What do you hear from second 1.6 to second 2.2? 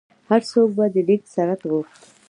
غوښت.